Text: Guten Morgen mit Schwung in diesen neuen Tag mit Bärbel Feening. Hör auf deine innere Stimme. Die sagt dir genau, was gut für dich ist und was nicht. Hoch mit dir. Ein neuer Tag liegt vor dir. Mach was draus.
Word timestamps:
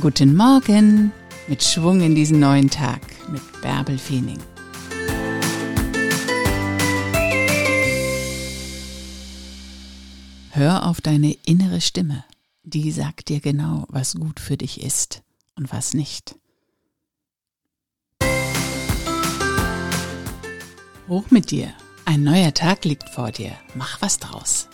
Guten 0.00 0.34
Morgen 0.34 1.12
mit 1.46 1.62
Schwung 1.62 2.00
in 2.00 2.16
diesen 2.16 2.40
neuen 2.40 2.68
Tag 2.68 3.00
mit 3.30 3.40
Bärbel 3.62 3.96
Feening. 3.96 4.40
Hör 10.50 10.86
auf 10.86 11.00
deine 11.00 11.36
innere 11.46 11.80
Stimme. 11.80 12.24
Die 12.64 12.90
sagt 12.90 13.28
dir 13.28 13.38
genau, 13.38 13.84
was 13.88 14.14
gut 14.14 14.40
für 14.40 14.56
dich 14.56 14.82
ist 14.82 15.22
und 15.54 15.72
was 15.72 15.94
nicht. 15.94 16.34
Hoch 21.08 21.30
mit 21.30 21.52
dir. 21.52 21.72
Ein 22.04 22.24
neuer 22.24 22.52
Tag 22.52 22.84
liegt 22.84 23.08
vor 23.10 23.30
dir. 23.30 23.52
Mach 23.76 24.02
was 24.02 24.18
draus. 24.18 24.68